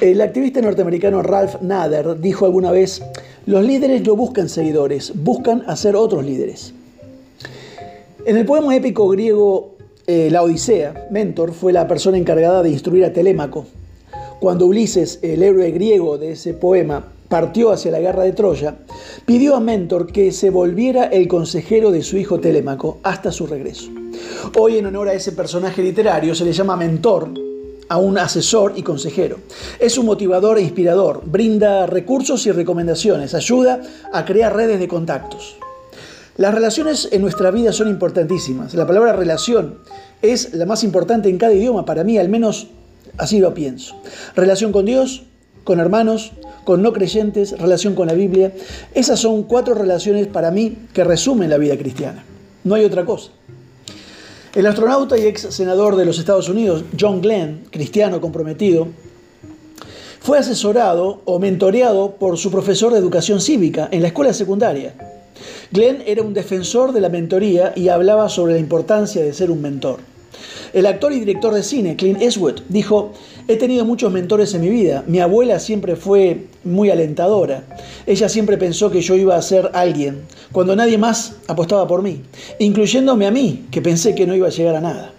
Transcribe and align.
El 0.00 0.20
activista 0.20 0.60
norteamericano 0.60 1.22
Ralph 1.22 1.60
Nader 1.60 2.20
dijo 2.20 2.44
alguna 2.44 2.70
vez, 2.70 3.02
los 3.46 3.64
líderes 3.64 4.06
no 4.06 4.14
buscan 4.14 4.48
seguidores, 4.48 5.12
buscan 5.12 5.64
hacer 5.66 5.96
otros 5.96 6.24
líderes. 6.24 6.72
En 8.24 8.36
el 8.36 8.46
poema 8.46 8.76
épico 8.76 9.08
griego 9.08 9.74
eh, 10.06 10.28
La 10.30 10.44
Odisea, 10.44 11.08
Mentor 11.10 11.52
fue 11.52 11.72
la 11.72 11.88
persona 11.88 12.16
encargada 12.16 12.62
de 12.62 12.70
instruir 12.70 13.04
a 13.06 13.12
Telémaco. 13.12 13.66
Cuando 14.38 14.66
Ulises, 14.66 15.18
el 15.22 15.42
héroe 15.42 15.72
griego 15.72 16.16
de 16.16 16.32
ese 16.32 16.54
poema, 16.54 17.04
partió 17.28 17.72
hacia 17.72 17.90
la 17.90 17.98
guerra 17.98 18.22
de 18.22 18.32
Troya, 18.32 18.76
pidió 19.26 19.56
a 19.56 19.60
Mentor 19.60 20.12
que 20.12 20.30
se 20.30 20.50
volviera 20.50 21.06
el 21.06 21.26
consejero 21.26 21.90
de 21.90 22.04
su 22.04 22.18
hijo 22.18 22.38
Telémaco 22.38 22.98
hasta 23.02 23.32
su 23.32 23.48
regreso. 23.48 23.90
Hoy 24.56 24.78
en 24.78 24.86
honor 24.86 25.08
a 25.08 25.14
ese 25.14 25.32
personaje 25.32 25.82
literario 25.82 26.36
se 26.36 26.44
le 26.44 26.52
llama 26.52 26.76
mentor 26.76 27.47
a 27.88 27.98
un 27.98 28.18
asesor 28.18 28.74
y 28.76 28.82
consejero. 28.82 29.38
Es 29.78 29.98
un 29.98 30.06
motivador 30.06 30.58
e 30.58 30.62
inspirador, 30.62 31.22
brinda 31.24 31.86
recursos 31.86 32.46
y 32.46 32.52
recomendaciones, 32.52 33.34
ayuda 33.34 33.80
a 34.12 34.24
crear 34.24 34.54
redes 34.54 34.78
de 34.78 34.88
contactos. 34.88 35.56
Las 36.36 36.54
relaciones 36.54 37.08
en 37.10 37.22
nuestra 37.22 37.50
vida 37.50 37.72
son 37.72 37.88
importantísimas. 37.88 38.74
La 38.74 38.86
palabra 38.86 39.12
relación 39.12 39.78
es 40.22 40.54
la 40.54 40.66
más 40.66 40.84
importante 40.84 41.28
en 41.28 41.38
cada 41.38 41.52
idioma, 41.52 41.84
para 41.84 42.04
mí 42.04 42.18
al 42.18 42.28
menos 42.28 42.68
así 43.16 43.40
lo 43.40 43.54
pienso. 43.54 44.00
Relación 44.36 44.70
con 44.70 44.84
Dios, 44.84 45.24
con 45.64 45.80
hermanos, 45.80 46.32
con 46.64 46.82
no 46.82 46.92
creyentes, 46.92 47.58
relación 47.58 47.94
con 47.94 48.06
la 48.06 48.14
Biblia. 48.14 48.52
Esas 48.94 49.18
son 49.20 49.44
cuatro 49.44 49.74
relaciones 49.74 50.26
para 50.26 50.50
mí 50.50 50.76
que 50.92 51.02
resumen 51.02 51.50
la 51.50 51.58
vida 51.58 51.76
cristiana. 51.76 52.24
No 52.64 52.74
hay 52.74 52.84
otra 52.84 53.04
cosa. 53.04 53.30
El 54.58 54.66
astronauta 54.66 55.16
y 55.16 55.24
ex 55.24 55.54
senador 55.54 55.94
de 55.94 56.04
los 56.04 56.18
Estados 56.18 56.48
Unidos, 56.48 56.82
John 56.98 57.20
Glenn, 57.20 57.66
cristiano 57.70 58.20
comprometido, 58.20 58.88
fue 60.18 60.36
asesorado 60.36 61.20
o 61.26 61.38
mentoreado 61.38 62.16
por 62.16 62.36
su 62.38 62.50
profesor 62.50 62.92
de 62.92 62.98
educación 62.98 63.40
cívica 63.40 63.88
en 63.92 64.02
la 64.02 64.08
escuela 64.08 64.32
secundaria. 64.32 64.94
Glenn 65.70 66.02
era 66.06 66.22
un 66.22 66.34
defensor 66.34 66.90
de 66.90 67.00
la 67.00 67.08
mentoría 67.08 67.72
y 67.76 67.88
hablaba 67.88 68.28
sobre 68.28 68.54
la 68.54 68.58
importancia 68.58 69.22
de 69.22 69.32
ser 69.32 69.52
un 69.52 69.62
mentor. 69.62 70.00
El 70.72 70.86
actor 70.86 71.12
y 71.12 71.20
director 71.20 71.54
de 71.54 71.62
cine, 71.62 71.96
Clint 71.96 72.20
Eastwood, 72.20 72.60
dijo, 72.68 73.12
he 73.46 73.56
tenido 73.56 73.84
muchos 73.84 74.12
mentores 74.12 74.52
en 74.54 74.60
mi 74.60 74.68
vida. 74.68 75.02
Mi 75.06 75.20
abuela 75.20 75.58
siempre 75.58 75.96
fue 75.96 76.46
muy 76.64 76.90
alentadora. 76.90 77.64
Ella 78.06 78.28
siempre 78.28 78.58
pensó 78.58 78.90
que 78.90 79.00
yo 79.00 79.14
iba 79.14 79.36
a 79.36 79.42
ser 79.42 79.70
alguien, 79.72 80.22
cuando 80.52 80.76
nadie 80.76 80.98
más 80.98 81.36
apostaba 81.46 81.86
por 81.86 82.02
mí, 82.02 82.22
incluyéndome 82.58 83.26
a 83.26 83.30
mí, 83.30 83.66
que 83.70 83.80
pensé 83.80 84.14
que 84.14 84.26
no 84.26 84.34
iba 84.34 84.48
a 84.48 84.50
llegar 84.50 84.76
a 84.76 84.80
nada. 84.80 85.12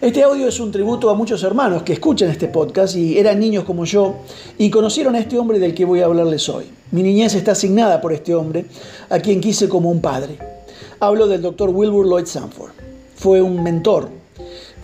Este 0.00 0.22
audio 0.22 0.48
es 0.48 0.58
un 0.60 0.72
tributo 0.72 1.10
a 1.10 1.14
muchos 1.14 1.42
hermanos 1.42 1.82
que 1.82 1.92
escuchan 1.92 2.30
este 2.30 2.48
podcast 2.48 2.96
y 2.96 3.18
eran 3.18 3.38
niños 3.38 3.64
como 3.64 3.84
yo 3.84 4.14
y 4.56 4.70
conocieron 4.70 5.14
a 5.14 5.18
este 5.18 5.38
hombre 5.38 5.58
del 5.58 5.74
que 5.74 5.84
voy 5.84 6.00
a 6.00 6.06
hablarles 6.06 6.48
hoy. 6.48 6.64
Mi 6.90 7.02
niñez 7.02 7.34
está 7.34 7.52
asignada 7.52 8.00
por 8.00 8.14
este 8.14 8.34
hombre, 8.34 8.64
a 9.10 9.18
quien 9.18 9.42
quise 9.42 9.68
como 9.68 9.90
un 9.90 10.00
padre. 10.00 10.38
Hablo 11.00 11.26
del 11.26 11.42
doctor 11.42 11.68
Wilbur 11.68 12.06
Lloyd 12.06 12.24
Sanford. 12.24 12.70
Fue 13.14 13.42
un 13.42 13.62
mentor, 13.62 14.08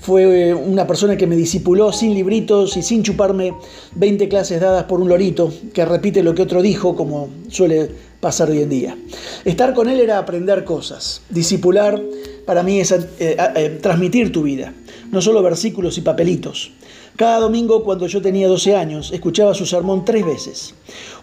fue 0.07 0.55
una 0.55 0.87
persona 0.87 1.17
que 1.17 1.27
me 1.27 1.35
disipuló 1.35 1.93
sin 1.93 2.15
libritos 2.15 2.77
y 2.77 2.83
sin 2.85 3.03
chuparme 3.03 3.55
20 3.97 4.29
clases 4.29 4.61
dadas 4.61 4.85
por 4.85 5.01
un 5.01 5.09
lorito 5.09 5.53
que 5.75 5.85
repite 5.85 6.23
lo 6.23 6.33
que 6.33 6.43
otro 6.43 6.63
dijo, 6.63 6.95
como 6.95 7.29
suele 7.49 7.91
pasar 8.21 8.49
hoy 8.49 8.63
en 8.63 8.69
día. 8.69 8.97
Estar 9.45 9.75
con 9.75 9.89
él 9.89 9.99
era 9.99 10.19
aprender 10.19 10.63
cosas. 10.63 11.23
Disipular 11.29 12.01
para 12.47 12.63
mí 12.63 12.79
es 12.79 12.93
eh, 12.93 13.03
eh, 13.19 13.79
transmitir 13.83 14.31
tu 14.31 14.45
vida, 14.45 14.73
no 15.11 15.21
solo 15.21 15.43
versículos 15.43 15.99
y 15.99 16.03
papelitos. 16.03 16.71
Cada 17.17 17.41
domingo 17.41 17.83
cuando 17.83 18.07
yo 18.07 18.23
tenía 18.23 18.47
12 18.47 18.77
años 18.77 19.11
escuchaba 19.13 19.55
su 19.55 19.67
sermón 19.67 20.05
tres 20.05 20.25
veces. 20.25 20.75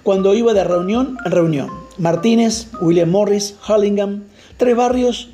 Cuando 0.03 0.33
iba 0.33 0.53
de 0.53 0.65
reunión 0.65 1.15
en 1.23 1.31
reunión. 1.31 1.69
Martínez, 1.97 2.67
William 2.81 3.09
Morris, 3.09 3.55
Hullingham, 3.65 4.23
tres 4.57 4.75
barrios, 4.75 5.29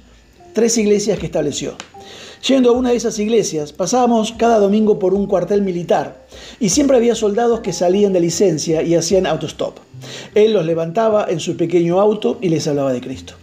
tres 0.54 0.78
iglesias 0.78 1.18
que 1.18 1.26
estableció. 1.26 1.74
Yendo 2.48 2.70
a 2.70 2.74
una 2.74 2.92
de 2.92 2.96
esas 2.96 3.20
iglesias, 3.20 3.74
pasábamos 3.74 4.32
cada 4.32 4.60
domingo 4.60 4.98
por 4.98 5.14
un 5.14 5.28
cuartel 5.28 5.62
militar 5.62 6.26
y 6.60 6.70
siempre 6.70 6.98
había 6.98 7.16
soldados 7.16 7.60
que 7.60 7.74
salían 7.74 8.14
de 8.14 8.22
licencia 8.22 8.82
y 8.82 8.96
hacían 8.96 9.28
autostop. 9.28 9.78
Él 10.36 10.54
los 10.54 10.66
levantaba 10.66 11.26
en 11.30 11.40
su 11.40 11.58
pequeño 11.58 12.00
auto 12.00 12.38
y 12.42 12.50
les 12.50 12.68
hablaba 12.68 12.94
de 12.94 13.02
Cristo. 13.02 13.34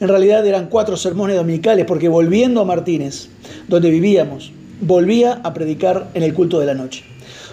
En 0.00 0.08
realidad 0.08 0.44
eran 0.44 0.68
cuatro 0.68 0.96
sermones 0.96 1.36
dominicales 1.36 1.84
porque 1.86 2.08
volviendo 2.08 2.60
a 2.60 2.64
Martínez, 2.64 3.28
donde 3.68 3.90
vivíamos, 3.90 4.50
volvía 4.80 5.40
a 5.44 5.54
predicar 5.54 6.10
en 6.14 6.24
el 6.24 6.34
culto 6.34 6.58
de 6.58 6.66
la 6.66 6.74
noche. 6.74 7.04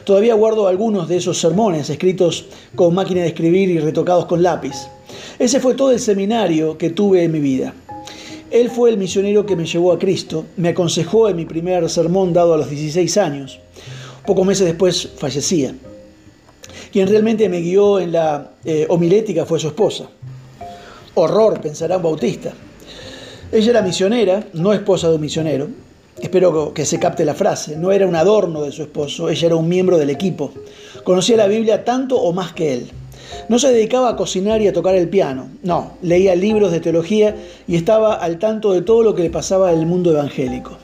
Todavía 0.04 0.34
guardo 0.34 0.68
algunos 0.68 1.08
de 1.08 1.18
esos 1.18 1.38
sermones 1.38 1.92
escritos 1.92 2.46
con 2.74 2.96
máquina 2.96 3.22
de 3.22 3.28
escribir 3.28 3.70
y 3.70 3.80
retocados 3.80 4.26
con 4.26 4.42
lápiz. 4.42 4.74
Ese 5.38 5.60
fue 5.60 5.76
todo 5.76 5.92
el 5.92 6.00
seminario 6.00 6.78
que 6.80 6.90
tuve 6.90 7.24
en 7.24 7.32
mi 7.32 7.40
vida. 7.40 7.76
Él 8.52 8.72
fue 8.72 8.90
el 8.90 8.98
misionero 8.98 9.46
que 9.46 9.56
me 9.56 9.66
llevó 9.66 9.92
a 9.92 10.00
Cristo, 10.00 10.46
me 10.58 10.70
aconsejó 10.70 11.30
en 11.30 11.36
mi 11.36 11.46
primer 11.46 11.88
sermón 11.90 12.34
dado 12.34 12.56
a 12.56 12.58
los 12.58 12.70
16 12.70 13.18
años. 13.18 13.60
Pocos 14.26 14.46
meses 14.46 14.66
después 14.66 15.10
fallecía. 15.18 15.76
Quien 16.92 17.08
realmente 17.08 17.48
me 17.48 17.62
guió 17.62 18.00
en 18.00 18.12
la 18.12 18.52
eh, 18.66 18.88
homilética 18.90 19.46
fue 19.46 19.60
su 19.60 19.68
esposa. 19.68 20.10
Horror, 21.14 21.62
pensará 21.62 21.98
un 21.98 22.04
bautista. 22.04 22.54
Ella 23.52 23.70
era 23.70 23.82
misionera, 23.84 24.48
no 24.54 24.74
esposa 24.74 25.10
de 25.10 25.16
un 25.16 25.22
misionero. 25.22 25.68
Espero 26.20 26.74
que 26.74 26.86
se 26.86 27.00
capte 27.00 27.26
la 27.26 27.36
frase. 27.36 27.78
No 27.78 27.92
era 27.92 28.08
un 28.08 28.16
adorno 28.16 28.64
de 28.64 28.72
su 28.72 28.82
esposo, 28.82 29.30
ella 29.30 29.48
era 29.48 29.56
un 29.56 29.68
miembro 29.68 29.98
del 29.98 30.10
equipo. 30.10 30.52
Conocía 31.04 31.38
la 31.38 31.48
Biblia 31.48 31.86
tanto 31.86 32.20
o 32.20 32.34
más 32.34 32.54
que 32.54 32.74
él. 32.74 32.92
No 33.48 33.60
se 33.60 33.72
dedicaba 33.72 34.10
a 34.10 34.16
cocinar 34.16 34.62
y 34.62 34.68
a 34.68 34.74
tocar 34.74 34.96
el 34.96 35.10
piano, 35.10 35.50
no, 35.64 35.94
leía 36.02 36.36
libros 36.36 36.72
de 36.72 36.80
teología 36.80 37.36
y 37.68 37.76
estaba 37.76 38.14
al 38.14 38.40
tanto 38.40 38.74
de 38.74 38.82
todo 38.82 39.04
lo 39.04 39.16
que 39.16 39.24
le 39.24 39.30
pasaba 39.30 39.74
en 39.74 39.80
el 39.80 39.86
mundo 39.86 40.12
evangélico. 40.12 40.78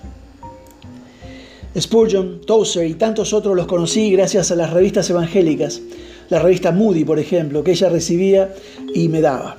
Spurgeon, 1.80 2.42
Tozer 2.46 2.88
y 2.88 2.94
tantos 2.94 3.34
otros 3.34 3.56
los 3.56 3.68
conocí 3.68 4.10
gracias 4.12 4.50
a 4.52 4.56
las 4.56 4.72
revistas 4.72 5.10
evangélicas, 5.10 5.82
la 6.30 6.40
revista 6.40 6.72
Moody, 6.72 7.04
por 7.04 7.20
ejemplo, 7.20 7.64
que 7.64 7.72
ella 7.72 7.90
recibía 7.90 8.54
y 8.94 9.10
me 9.10 9.20
daba. 9.22 9.58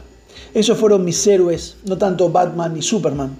Esos 0.54 0.78
fueron 0.78 1.04
mis 1.04 1.26
héroes, 1.26 1.76
no 1.84 1.98
tanto 1.98 2.30
Batman 2.30 2.72
ni 2.72 2.80
Superman. 2.80 3.36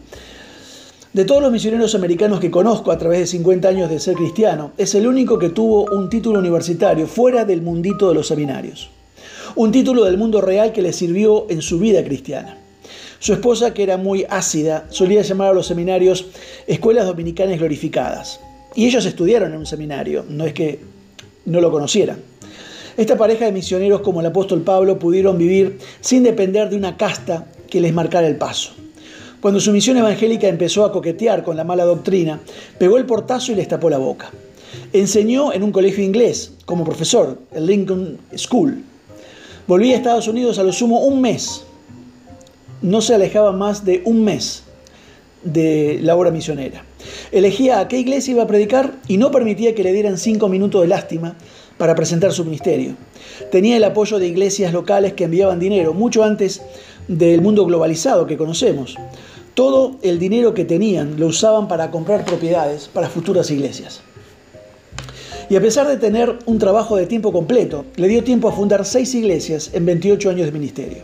De 1.15 1.25
todos 1.25 1.41
los 1.41 1.51
misioneros 1.51 1.95
americanos 1.95 2.41
que 2.41 2.51
conozco 2.51 2.93
a 2.93 2.99
través 2.99 3.21
de 3.21 3.27
50 3.27 3.67
años 3.67 3.89
de 3.89 3.99
ser 3.99 4.15
cristiano, 4.15 4.73
es 4.77 4.95
el 4.95 5.07
único 5.07 5.39
que 5.39 5.49
tuvo 5.49 5.87
un 5.87 6.11
título 6.11 6.39
universitario 6.39 7.07
fuera 7.07 7.47
del 7.47 7.63
mundito 7.63 8.11
de 8.11 8.15
los 8.15 8.27
seminarios 8.27 8.91
un 9.57 9.73
título 9.73 10.05
del 10.05 10.19
mundo 10.19 10.43
real 10.43 10.73
que 10.73 10.83
le 10.83 10.93
sirvió 10.93 11.47
en 11.49 11.63
su 11.63 11.79
vida 11.79 12.05
cristiana. 12.05 12.59
Su 13.19 13.33
esposa, 13.33 13.73
que 13.73 13.83
era 13.83 13.97
muy 13.97 14.27
ácida, 14.29 14.87
solía 14.91 15.23
llamar 15.23 15.49
a 15.49 15.55
los 15.55 15.67
seminarios 15.67 16.27
escuelas 16.67 17.07
dominicanas 17.07 17.59
glorificadas. 17.59 18.39
Y 18.75 18.85
ellos 18.85 19.07
estudiaron 19.07 19.53
en 19.53 19.59
un 19.59 19.67
seminario, 19.67 20.27
no 20.29 20.45
es 20.45 20.53
que 20.53 20.81
no 21.47 21.63
lo 21.63 21.71
conocieran. 21.71 22.19
Esta 22.99 23.17
pareja 23.17 23.47
de 23.47 23.53
misioneros 23.53 24.03
como 24.03 24.21
el 24.21 24.27
apóstol 24.27 24.61
Pablo 24.61 24.99
pudieron 24.99 25.39
vivir 25.39 25.79
sin 26.03 26.23
depender 26.23 26.69
de 26.69 26.77
una 26.77 26.99
casta 26.99 27.47
que 27.71 27.81
les 27.81 27.95
marcara 27.95 28.27
el 28.27 28.37
paso. 28.37 28.73
Cuando 29.41 29.61
su 29.61 29.73
misión 29.73 29.97
evangélica 29.97 30.49
empezó 30.49 30.85
a 30.85 30.93
coquetear 30.93 31.43
con 31.43 31.57
la 31.57 31.65
mala 31.65 31.85
doctrina, 31.85 32.41
pegó 32.79 32.99
el 32.99 33.07
portazo 33.07 33.53
y 33.53 33.55
les 33.55 33.69
tapó 33.69 33.89
la 33.89 33.99
boca. 33.99 34.31
Enseñó 34.93 35.55
en 35.55 35.63
un 35.63 35.73
colegio 35.73 36.05
inglés 36.05 36.53
como 36.67 36.85
profesor, 36.85 37.39
el 37.53 37.67
Lincoln 37.67 38.19
School, 38.37 38.83
Volví 39.67 39.93
a 39.93 39.97
Estados 39.97 40.29
Unidos 40.29 40.61
a 40.61 40.63
lo 40.63 40.73
sumo 40.73 41.01
un 41.01 41.21
mes. 41.21 41.65
No 42.83 43.01
se 43.01 43.17
alejaba 43.17 43.51
más 43.51 43.85
de 43.85 44.01
un 44.05 44.23
mes 44.23 44.63
de 45.43 45.99
la 46.03 46.15
obra 46.15 46.31
misionera. 46.31 46.85
Elegía 47.33 47.81
a 47.81 47.89
qué 47.89 47.99
iglesia 47.99 48.33
iba 48.33 48.45
a 48.45 48.47
predicar 48.47 48.95
y 49.09 49.17
no 49.17 49.33
permitía 49.33 49.75
que 49.75 49.83
le 49.83 49.93
dieran 49.93 50.19
cinco 50.19 50.49
minutos 50.49 50.83
de 50.83 50.87
lástima 50.87 51.35
para 51.79 51.97
presentar 51.97 52.33
su 52.33 52.45
ministerio. 52.45 52.95
Tenía 53.51 53.77
el 53.77 53.83
apoyo 53.83 54.21
de 54.21 54.29
iglesias 54.29 54.73
locales 54.73 55.15
que 55.15 55.25
enviaban 55.25 55.59
dinero, 55.59 55.95
mucho 55.95 56.23
antes 56.23 56.63
del 57.09 57.43
mundo 57.43 57.67
globalizado 57.67 58.29
que 58.29 58.37
conocemos. 58.37 58.97
Todo 59.55 59.97
el 60.03 60.21
dinero 60.21 60.55
que 60.55 60.65
tenían 60.65 61.19
lo 61.19 61.27
usaban 61.27 61.67
para 61.67 61.91
comprar 61.91 62.25
propiedades 62.25 62.87
para 62.87 63.09
futuras 63.09 63.51
iglesias. 63.51 64.01
Y 65.49 65.55
a 65.55 65.61
pesar 65.61 65.87
de 65.87 65.97
tener 65.97 66.37
un 66.47 66.59
trabajo 66.59 66.97
de 66.97 67.07
tiempo 67.07 67.33
completo, 67.33 67.85
le 67.95 68.09
dio 68.09 68.25
tiempo 68.25 68.49
a 68.49 68.53
fundar 68.53 68.85
seis 68.85 69.15
iglesias 69.15 69.71
en 69.75 69.87
28 69.87 70.31
años 70.31 70.47
de 70.47 70.53
ministerio. 70.53 70.99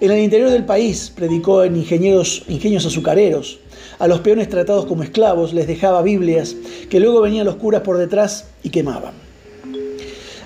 En 0.00 0.10
el 0.10 0.20
interior 0.20 0.50
del 0.50 0.66
país 0.66 1.10
predicó 1.14 1.64
en 1.64 1.74
ingenieros, 1.76 2.44
ingenios 2.48 2.84
azucareros. 2.84 3.58
A 3.98 4.06
los 4.06 4.20
peones 4.20 4.50
tratados 4.50 4.84
como 4.84 5.02
esclavos 5.02 5.54
les 5.54 5.66
dejaba 5.66 6.02
Biblias 6.02 6.56
que 6.90 7.00
luego 7.00 7.22
venían 7.22 7.46
los 7.46 7.56
curas 7.56 7.80
por 7.80 7.96
detrás 7.96 8.44
y 8.62 8.68
quemaban. 8.68 9.14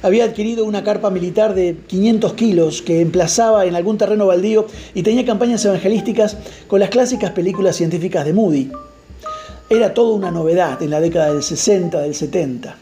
Había 0.02 0.24
adquirido 0.24 0.64
una 0.64 0.84
carpa 0.84 1.10
militar 1.10 1.54
de 1.54 1.76
500 1.88 2.34
kilos 2.34 2.82
que 2.82 3.00
emplazaba 3.00 3.66
en 3.66 3.74
algún 3.74 3.98
terreno 3.98 4.26
baldío 4.26 4.66
y 4.94 5.02
tenía 5.02 5.26
campañas 5.26 5.64
evangelísticas 5.64 6.36
con 6.68 6.78
las 6.78 6.90
clásicas 6.90 7.32
películas 7.32 7.74
científicas 7.74 8.24
de 8.24 8.32
Moody. 8.32 8.70
Era 9.68 9.92
toda 9.92 10.14
una 10.14 10.30
novedad 10.30 10.80
en 10.82 10.90
la 10.90 11.00
década 11.00 11.32
del 11.32 11.42
60, 11.42 12.00
del 12.00 12.14
70. 12.14 12.76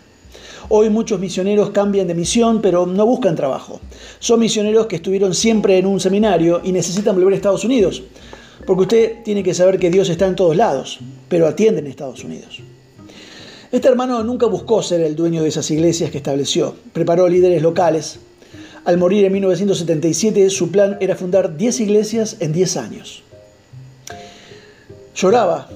Hoy 0.73 0.89
muchos 0.89 1.19
misioneros 1.19 1.71
cambian 1.71 2.07
de 2.07 2.15
misión, 2.15 2.63
pero 2.63 2.87
no 2.87 3.05
buscan 3.05 3.35
trabajo. 3.35 3.81
Son 4.21 4.39
misioneros 4.39 4.87
que 4.87 4.95
estuvieron 4.95 5.35
siempre 5.35 5.77
en 5.79 5.85
un 5.85 5.99
seminario 5.99 6.61
y 6.63 6.71
necesitan 6.71 7.17
volver 7.17 7.33
a 7.33 7.37
Estados 7.37 7.65
Unidos. 7.65 8.05
Porque 8.65 8.83
usted 8.83 9.25
tiene 9.25 9.43
que 9.43 9.53
saber 9.53 9.81
que 9.81 9.91
Dios 9.91 10.09
está 10.09 10.29
en 10.29 10.37
todos 10.37 10.55
lados, 10.55 11.01
pero 11.29 11.49
atiende 11.49 11.81
en 11.81 11.89
Estados 11.89 12.23
Unidos. 12.23 12.61
Este 13.73 13.89
hermano 13.89 14.23
nunca 14.23 14.47
buscó 14.47 14.81
ser 14.81 15.01
el 15.01 15.17
dueño 15.17 15.43
de 15.43 15.49
esas 15.49 15.69
iglesias 15.73 16.13
que 16.13 16.19
estableció. 16.19 16.77
Preparó 16.93 17.29
líderes 17.29 17.63
locales. 17.63 18.21
Al 18.85 18.97
morir 18.97 19.25
en 19.25 19.33
1977, 19.33 20.51
su 20.51 20.71
plan 20.71 20.99
era 21.01 21.17
fundar 21.17 21.57
10 21.57 21.81
iglesias 21.81 22.37
en 22.39 22.53
10 22.53 22.77
años. 22.77 23.25
Lloraba 25.17 25.69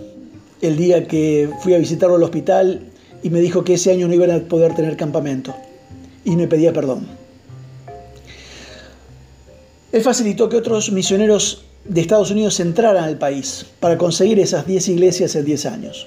el 0.63 0.77
día 0.77 1.09
que 1.09 1.51
fui 1.65 1.75
a 1.75 1.79
visitarlo 1.79 2.15
al 2.15 2.23
hospital 2.23 2.93
y 3.25 3.31
me 3.31 3.41
dijo 3.41 3.65
que 3.65 3.75
ese 3.75 3.91
año 3.91 4.07
no 4.07 4.15
iban 4.15 4.31
a 4.31 4.39
poder 4.41 4.75
tener 4.77 4.97
campamento 4.97 5.57
y 6.25 6.37
me 6.37 6.47
pedía 6.47 6.73
perdón. 6.73 7.07
Él 9.91 10.03
facilitó 10.03 10.49
que 10.49 10.59
otros 10.59 10.93
misioneros 10.93 11.65
de 11.85 12.03
Estados 12.03 12.31
Unidos 12.31 12.61
entraran 12.61 13.05
al 13.05 13.17
país 13.17 13.65
para 13.81 13.97
conseguir 13.97 14.39
esas 14.41 14.67
10 14.67 14.89
iglesias 14.89 15.35
en 15.37 15.45
10 15.47 15.67
años, 15.67 16.07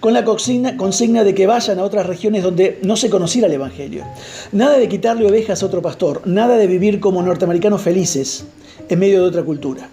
con 0.00 0.12
la 0.12 0.24
consigna, 0.24 1.24
de 1.24 1.34
que 1.34 1.46
vayan 1.46 1.78
a 1.78 1.84
otras 1.84 2.06
regiones 2.06 2.42
donde 2.42 2.80
no 2.82 2.96
se 2.96 3.10
conociera 3.10 3.46
el 3.46 3.54
Evangelio. 3.54 4.04
Nada 4.50 4.76
de 4.76 4.88
quitarle 4.88 5.26
ovejas 5.26 5.62
a 5.62 5.66
otro 5.66 5.82
pastor, 5.82 6.22
nada 6.26 6.56
de 6.56 6.66
vivir 6.66 6.98
como 6.98 7.22
norteamericanos 7.22 7.82
felices 7.82 8.44
en 8.88 8.98
medio 8.98 9.22
de 9.22 9.28
otra 9.28 9.44
cultura. 9.44 9.88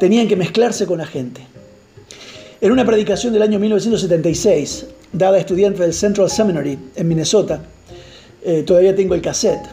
Tenían 0.00 0.26
que 0.26 0.36
mezclarse 0.36 0.86
con 0.86 0.98
la 0.98 1.06
gente. 1.06 1.42
En 2.60 2.72
una 2.72 2.86
predicación 2.86 3.32
del 3.34 3.42
año 3.42 3.58
1976, 3.58 4.86
dada 5.14 5.36
a 5.36 5.40
estudiantes 5.40 5.80
del 5.80 5.94
Central 5.94 6.28
Seminary 6.28 6.78
en 6.96 7.08
Minnesota, 7.08 7.62
eh, 8.44 8.62
todavía 8.62 8.94
tengo 8.94 9.14
el 9.14 9.22
cassette, 9.22 9.64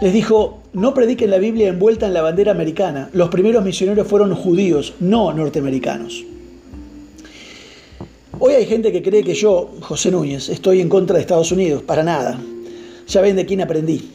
les 0.00 0.12
dijo, 0.12 0.60
no 0.72 0.92
prediquen 0.92 1.30
la 1.30 1.38
Biblia 1.38 1.68
envuelta 1.68 2.06
en 2.06 2.14
la 2.14 2.22
bandera 2.22 2.52
americana. 2.52 3.08
Los 3.12 3.28
primeros 3.28 3.64
misioneros 3.64 4.06
fueron 4.08 4.34
judíos, 4.34 4.94
no 5.00 5.32
norteamericanos. 5.32 6.24
Hoy 8.40 8.54
hay 8.54 8.66
gente 8.66 8.90
que 8.90 9.02
cree 9.02 9.22
que 9.22 9.34
yo, 9.34 9.70
José 9.80 10.10
Núñez, 10.10 10.48
estoy 10.48 10.80
en 10.80 10.88
contra 10.88 11.16
de 11.16 11.22
Estados 11.22 11.52
Unidos, 11.52 11.82
para 11.82 12.02
nada. 12.02 12.40
Ya 13.06 13.20
ven 13.20 13.36
de 13.36 13.46
quién 13.46 13.60
aprendí. 13.60 14.10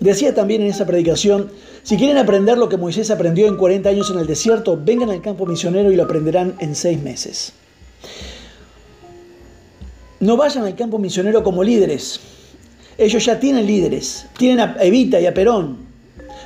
Decía 0.00 0.34
también 0.34 0.62
en 0.62 0.68
esa 0.68 0.86
predicación, 0.86 1.50
si 1.84 1.96
quieren 1.96 2.18
aprender 2.18 2.58
lo 2.58 2.68
que 2.68 2.76
Moisés 2.76 3.10
aprendió 3.10 3.46
en 3.46 3.56
40 3.56 3.88
años 3.88 4.10
en 4.10 4.18
el 4.18 4.26
desierto, 4.26 4.78
vengan 4.82 5.10
al 5.10 5.22
campo 5.22 5.46
misionero 5.46 5.92
y 5.92 5.96
lo 5.96 6.02
aprenderán 6.02 6.56
en 6.58 6.74
seis 6.74 7.00
meses. 7.00 7.52
No 10.20 10.36
vayan 10.36 10.64
al 10.64 10.74
campo 10.74 10.98
misionero 10.98 11.42
como 11.42 11.62
líderes. 11.62 12.20
Ellos 12.96 13.24
ya 13.24 13.40
tienen 13.40 13.66
líderes, 13.66 14.26
tienen 14.38 14.60
a 14.60 14.76
Evita 14.80 15.20
y 15.20 15.26
a 15.26 15.34
Perón. 15.34 15.78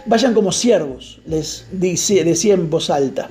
Vayan 0.07 0.33
como 0.33 0.53
siervos, 0.53 1.21
les 1.27 1.67
decía 1.71 2.55
en 2.55 2.71
voz 2.71 2.89
alta. 2.89 3.29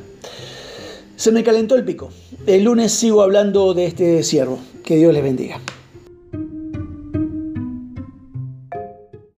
Se 1.15 1.31
me 1.31 1.43
calentó 1.43 1.75
el 1.75 1.83
pico. 1.83 2.09
El 2.45 2.63
lunes 2.63 2.91
sigo 2.91 3.23
hablando 3.23 3.73
de 3.73 3.85
este 3.85 4.23
siervo. 4.23 4.59
Que 4.83 4.97
Dios 4.97 5.11
les 5.11 5.23
bendiga. 5.23 5.59